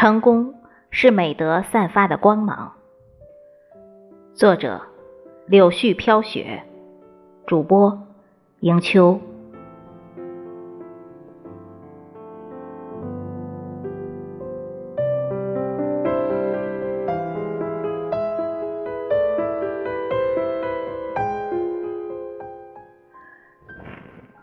[0.00, 0.54] 成功
[0.90, 2.72] 是美德散发的光芒。
[4.32, 4.80] 作者：
[5.44, 6.62] 柳絮飘雪，
[7.46, 8.00] 主播：
[8.60, 9.20] 迎秋。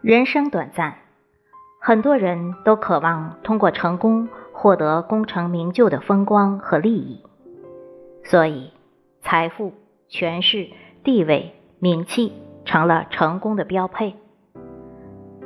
[0.03, 0.94] 人生短暂，
[1.80, 7.21] 很多人都渴望通过成功获得功成名就的风光和利益，
[8.23, 8.71] 所以
[9.21, 9.71] 财富、
[10.09, 10.70] 权势、
[11.03, 12.33] 地位、名气
[12.66, 14.16] 成了成功的标配。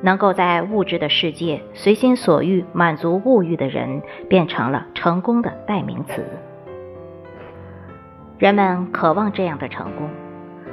[0.01, 6.23] 能够在物质的世界随心所欲满足物欲的人，变成了成功的代名词。
[8.37, 10.09] 人们渴望这样的成功，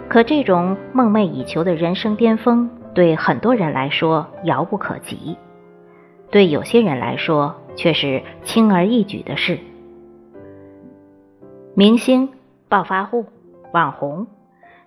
[0.08, 2.70] 可这种梦寐以求的人生巅峰。
[2.94, 5.36] 对很多人来说遥不可及，
[6.30, 9.60] 对有些人来说却是轻而易举的事。
[11.74, 12.30] 明星、
[12.68, 13.26] 暴发户、
[13.72, 14.26] 网红，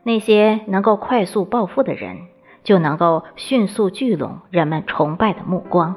[0.04, 2.18] 那些能够快速暴富的人，
[2.64, 5.96] 就能够迅速聚拢人们崇拜的目光。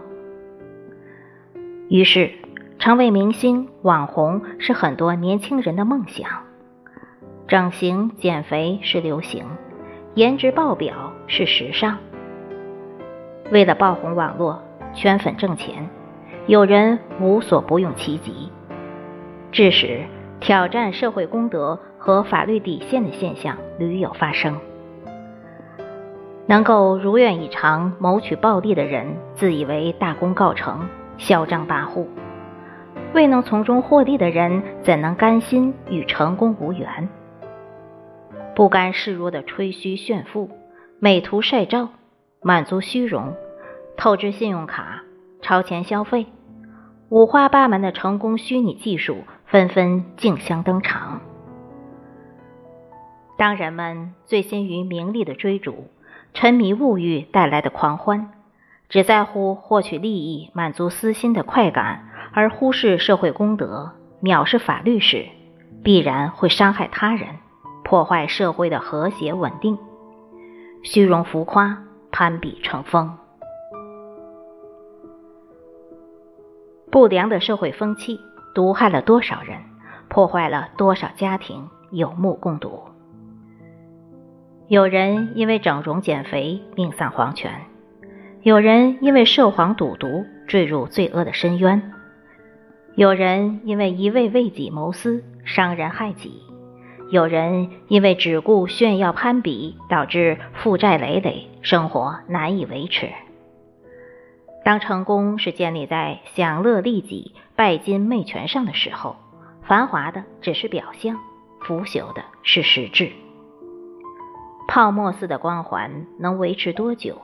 [1.88, 2.30] 于是，
[2.78, 6.30] 成为明星、网红是很多年轻人的梦想。
[7.48, 9.44] 整形减肥是流行。
[10.14, 11.98] 颜值爆表是时尚，
[13.50, 15.90] 为了爆红网络、圈粉挣钱，
[16.46, 18.50] 有人无所不用其极，
[19.50, 20.04] 致使
[20.40, 24.54] 挑战社会公德和法律底线的现象屡有发生。
[26.46, 30.86] 能够如愿以偿谋取暴利的人，自以为大功告成，
[31.16, 32.04] 嚣张跋扈；
[33.14, 37.08] 未能从中获利的人，怎能甘心与成功无缘？
[38.54, 40.50] 不甘示弱的吹嘘炫富、
[40.98, 41.88] 美图晒照，
[42.42, 43.32] 满足虚荣，
[43.96, 45.02] 透支信用卡、
[45.40, 46.26] 超前消费，
[47.10, 51.20] 五花八门的成功虚拟技术纷纷竞相登场。
[53.36, 55.88] 当人们醉心于名利的追逐，
[56.32, 58.30] 沉迷物欲带来的狂欢，
[58.88, 63.92] 只在乎获取利益、满足私心的快感，而忽视社会公德、
[64.22, 65.26] 藐视法律时，
[65.82, 67.28] 必然会伤害他人。
[67.84, 69.78] 破坏社会的和谐稳定，
[70.82, 73.18] 虚荣浮夸，攀比成风，
[76.94, 78.20] 不良的社会风气
[78.54, 79.58] 毒害了多少人，
[80.08, 82.84] 破坏了多少家庭，有目共睹。
[84.68, 87.50] 有人因为整容减肥命丧黄泉，
[88.42, 91.82] 有人因为涉黄赌毒坠入罪恶的深渊，
[92.94, 96.44] 有人因为一味为己谋私伤人害己。
[97.10, 103.08] 有人因为只顾炫耀攀比，导致负债累累，生活难以维持。
[104.64, 109.16] 当成功是建立在享乐利己、拜金媚权上的时候，
[109.62, 111.18] 繁华的只是表象，
[111.60, 113.12] 腐朽的是实质。
[114.66, 117.20] 泡沫似的光环能维持多久？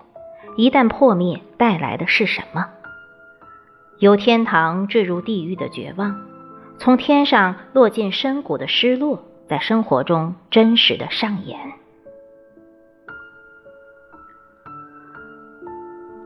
[0.56, 2.67] 一旦破灭，带来的是什么？
[3.99, 6.21] 由天堂坠入地狱的绝望，
[6.79, 9.25] 从天上落进深谷的失落。
[9.49, 11.59] 在生活中真实的上演。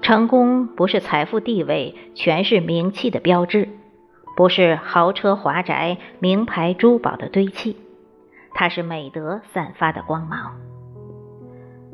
[0.04, 3.70] 成功不是财富、地位、权势、名气的标志，
[4.36, 7.78] 不是豪车、华宅、名牌、珠宝的堆砌，
[8.52, 10.56] 它是美德散发的光芒。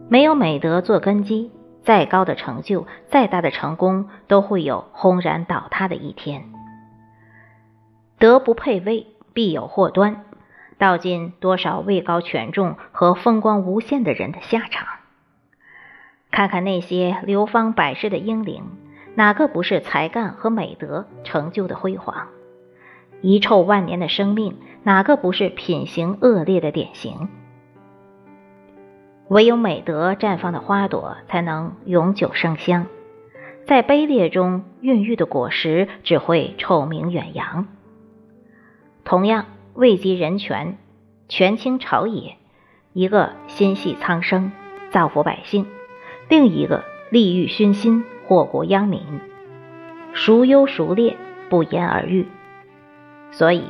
[0.08, 1.52] 没有美德做根基，
[1.84, 6.42] 再高的成就、再大的成功，都会有轰然倒塌的一天。
[8.18, 10.24] 德不配位，必有祸端。
[10.78, 14.88] 道尽多少位高权重和风光无限的人的下场。
[16.30, 18.64] 看看那些流芳百世的英灵，
[19.14, 22.28] 哪个不是才干和美德成就的辉煌？
[23.20, 27.28] 遗臭万年的生命，哪个不是品行恶劣的典型？
[29.28, 32.86] 唯有美德绽放的花朵，才能永久生香。
[33.66, 37.66] 在卑劣中孕育的果实，只会臭名远扬。
[39.04, 39.46] 同样。
[39.72, 40.76] 位极人权，
[41.28, 42.34] 权倾朝野；
[42.92, 44.50] 一个心系苍生，
[44.90, 45.64] 造福百姓；
[46.30, 49.02] 另一个利欲熏心，祸国殃民。
[50.14, 51.16] 孰优孰劣，
[51.48, 52.28] 不言而喻。
[53.32, 53.64] 所以，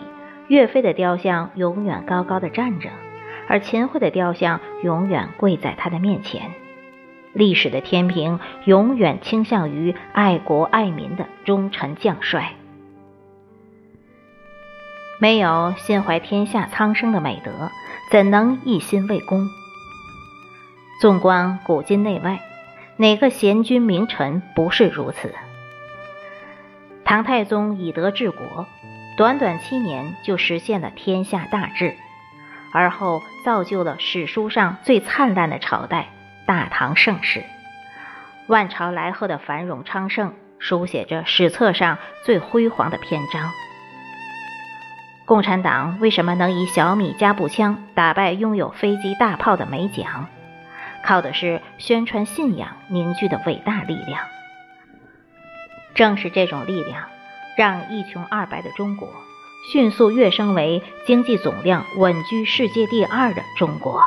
[0.46, 2.90] 岳飞的雕像永远高高的站着，
[3.48, 6.52] 而秦桧的雕像永远跪在他的面前。
[7.32, 12.52] 历史的天平永远倾向于爱国爱民的忠臣将帅。
[15.18, 17.70] 没有心怀天下苍生的美德，
[18.10, 19.48] 怎能一心为公？
[21.00, 22.38] 纵观古今内外，
[23.00, 25.34] 哪个贤君名臣不是如此？
[27.02, 28.66] 唐太宗以德治国，
[29.16, 31.94] 短短七年就实现了天下大治，
[32.74, 36.08] 而后造就了史书上最灿烂的朝代——
[36.46, 37.42] 大唐盛世。
[38.48, 43.50] 万朝来贺的繁荣昌盛，书写着史册上最辉煌的篇章。
[45.24, 50.26] 共产党为什么能以小米加步枪打败拥有飞机大炮的美蒋？
[51.04, 54.20] 靠的是宣传信仰凝聚的伟大力量。
[55.94, 57.08] 正是这种力量，
[57.56, 59.08] 让一穷二白的中国
[59.72, 64.02] 迅速跃升为经济总量稳居世界第二的中国。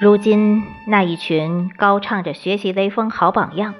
[0.00, 3.74] 如今，那一群高唱着学习雷锋好榜样、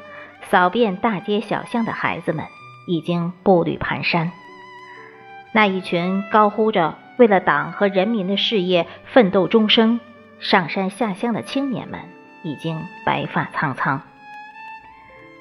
[0.51, 2.45] 扫遍大街小巷的孩子们，
[2.87, 4.31] 已经步履蹒跚。
[5.53, 10.01] 那一群高呼着为了党和人民的事业奋斗终生、
[10.41, 12.01] 上山下乡的青年们，
[12.43, 14.03] 已经白发苍苍。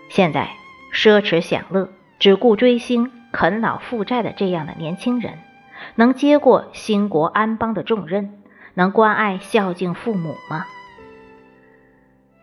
[0.10, 0.50] 现在，
[0.94, 1.90] 奢侈享乐、
[2.20, 5.40] 只顾追星、啃老负债的这样的年轻人，
[5.96, 8.42] 能接过兴国安邦的重任，
[8.74, 10.66] 能关爱孝敬父母吗？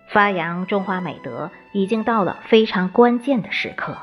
[0.08, 3.96] 发扬中华美德已经到了非常关键的时刻。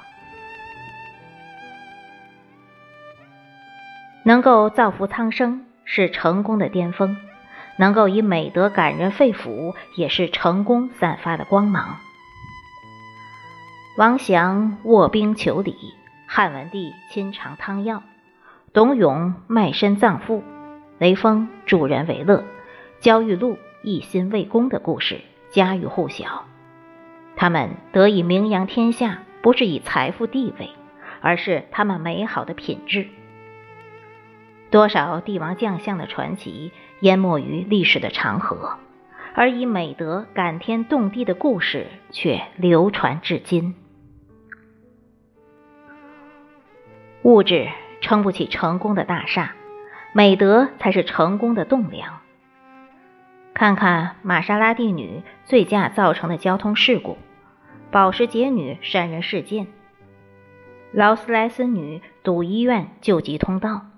[4.23, 7.15] 能够造福苍生是成功的巅峰，
[7.77, 11.97] 能够以美德感人肺腑也是成功散发的光芒。
[13.97, 15.75] 王祥卧冰求鲤，
[16.25, 18.03] 汉文帝亲尝汤药，
[18.73, 20.43] 董永卖身葬父，
[20.97, 22.43] 雷锋助人为乐，
[22.99, 25.21] 焦裕禄一心为公的故事
[25.51, 26.45] 家喻户晓。
[27.35, 30.69] 他们得以名扬天下，不是以财富地位，
[31.19, 33.07] 而是他们美好的品质。
[34.71, 36.71] 多少帝王将相的传奇
[37.01, 38.77] 淹没于历史的长河，
[39.35, 43.75] 而以美德感天动地的故事却流传至今。
[47.23, 47.67] 物质
[47.99, 49.53] 撑不起成功的大厦，
[50.13, 52.19] 美德才是成功的栋梁。
[53.53, 57.17] 看看玛莎拉蒂女醉驾造成的交通事故，
[57.91, 59.67] 保时捷女杀人事件，
[60.93, 63.90] 劳斯莱斯女堵医院救急通道。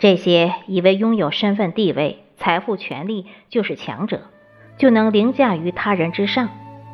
[0.00, 4.22] 这些以为拥有身份地位、财富、权力就是强者，
[4.78, 6.48] 就能凌驾于他人之上，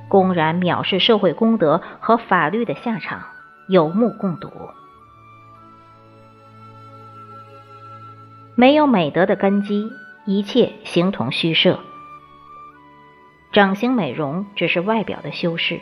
[0.08, 3.22] 公然藐视社会公德和法律的下场，
[3.68, 4.50] 有目共睹。
[8.56, 9.88] 没有美德的根基，
[10.24, 11.78] 一切形同虚设。
[13.52, 15.78] 整形美容只是外表的修饰，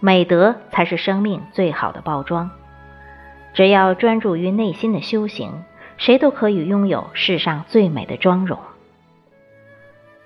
[0.00, 2.50] 美德才是生命最好的包装。
[3.52, 5.52] 只要专注于内心的修行。
[5.96, 8.58] 谁都可以拥有世上最美的妆容。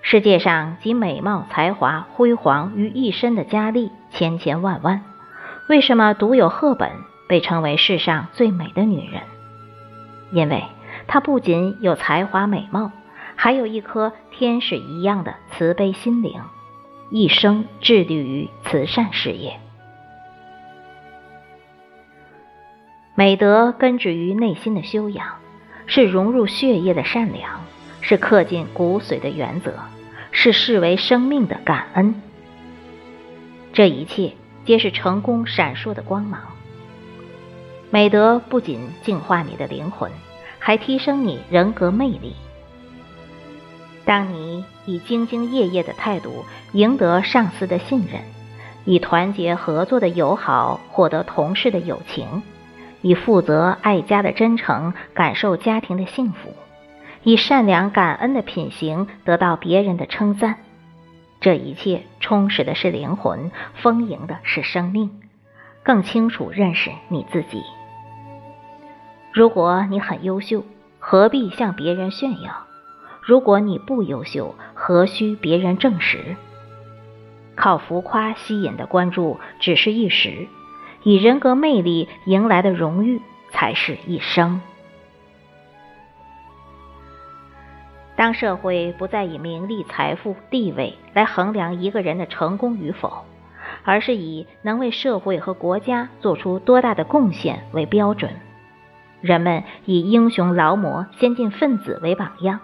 [0.00, 5.04] 世界上集美貌、才华、辉煌于一身的佳丽千千万万，
[5.68, 6.90] 为什么独有赫本
[7.28, 9.22] 被称为世上最美的女人？
[10.30, 10.64] 因为
[11.06, 12.90] 她不仅有才华美貌，
[13.36, 16.40] 还有一颗天使一样的慈悲心灵，
[17.10, 19.60] 一生致力于慈善事业。
[23.14, 25.26] 美德根植于内心的修养。
[25.88, 27.64] 是融入血液的善良，
[28.00, 29.72] 是刻进骨髓的原则，
[30.30, 32.14] 是视为生命的感恩。
[33.72, 36.40] 这一切皆是成功闪烁的光芒。
[37.90, 40.12] 美德不仅净化你的灵魂，
[40.58, 42.36] 还提升你人格魅力。
[44.04, 48.20] 当你以兢兢业业的态度赢得上司的信任，
[48.84, 52.42] 以团结合作的友好获得同事的友情。
[53.00, 56.54] 以负责爱家的真诚感受家庭的幸福，
[57.22, 60.56] 以善良感恩的品行得到别人的称赞，
[61.40, 65.10] 这一切充实的是灵魂，丰盈的是生命，
[65.82, 67.62] 更清楚认识你自己。
[69.32, 70.64] 如果你很优秀，
[70.98, 72.66] 何必向别人炫耀？
[73.22, 76.36] 如果你不优秀，何须别人证实？
[77.54, 80.48] 靠浮夸吸引的关注只是一时。
[81.02, 84.60] 以人格魅力迎来的荣誉，才是一生。
[88.16, 93.24] 当社会不再以名利、财富、地位来衡量一个人的成功与否，
[93.84, 98.32] 而是以能为社会和国家做出多大的贡献为标准，
[99.20, 102.58] 人们以英雄劳模、先进分子为榜样，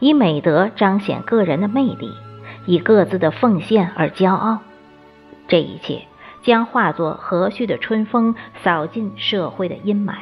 [0.00, 2.12] 以美德彰显个人的魅力，
[2.66, 4.58] 以各自的奉献而骄傲，
[5.48, 6.09] 这一切。
[6.42, 10.14] 将化作和煦的春风，扫尽社会的阴霾，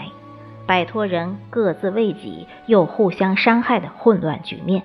[0.66, 4.82] 摆脱人各自为己又互相伤害的混乱局面，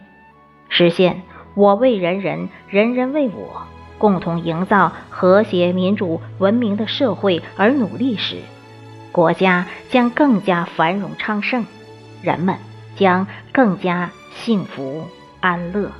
[0.69, 1.23] 实现
[1.55, 3.63] 我为人人，人人为我，
[3.97, 8.37] 共同营造和谐、民主、文明的社会而努力时，
[9.11, 11.65] 国家将更加繁荣昌盛，
[12.21, 12.55] 人们
[12.95, 15.07] 将更加幸福
[15.39, 15.91] 安乐。